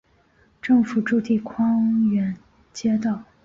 [0.63, 2.35] 政府驻地匡远
[2.73, 3.23] 街道。